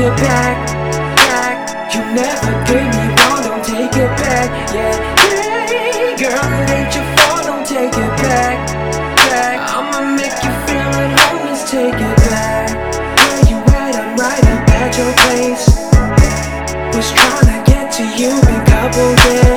[0.00, 0.56] it back,
[1.26, 1.94] back.
[1.94, 4.94] You never gave me wrong, don't take it back, yeah.
[5.68, 8.56] Hey, girl, it ain't your fault, don't take it back,
[9.28, 9.58] back.
[9.74, 12.68] I'ma make you feel at home, let's take it back.
[13.18, 13.94] Where you at?
[13.96, 15.66] I'm right up at your place.
[16.94, 19.47] Was trying to get to you in couple days.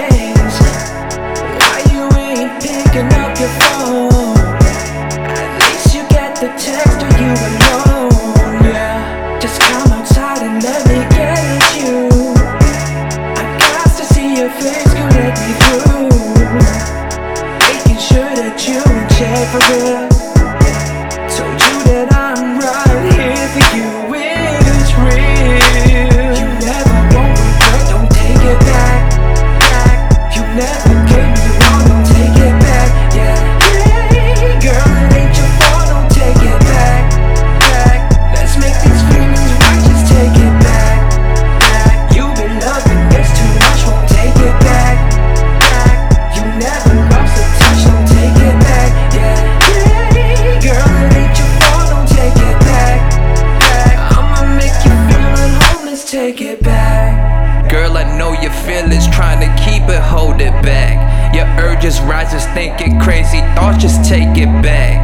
[56.64, 57.70] Back.
[57.70, 61.00] Girl, I know your feelings, trying to keep it, hold it back.
[61.34, 65.00] Your urges rises, thinking crazy thoughts, just take it back.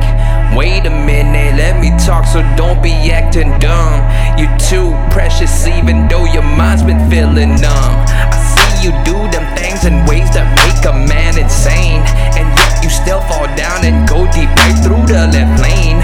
[0.56, 4.04] Wait a minute, let me talk, so don't be acting dumb.
[4.40, 7.96] You're too precious, even though your mind's been feeling numb.
[8.08, 12.04] I see you do them things in ways that make a man insane,
[12.36, 16.00] and yet you still fall down and go deep right through the left lane.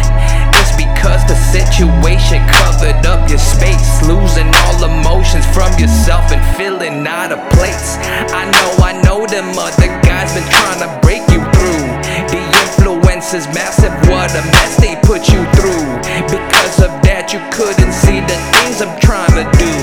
[0.59, 4.82] It's because the situation covered up your space, losing all
[5.23, 7.97] emotions from yourself and feeling out of place.
[8.35, 11.87] I know, I know them other guys been trying to break you through.
[12.27, 15.87] The influence is massive, what a mess they put you through.
[16.27, 19.73] Because of that, you couldn't see the things I'm trying to do.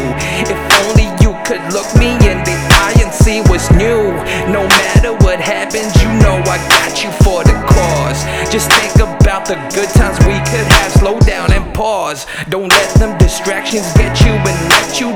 [0.45, 4.13] If only you could look me in the eye and see what's new.
[4.53, 8.21] No matter what happens, you know I got you for the cause.
[8.53, 10.93] Just think about the good times we could have.
[10.93, 12.27] Slow down and pause.
[12.49, 15.10] Don't let them distractions get you and let you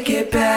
[0.00, 0.47] take it back.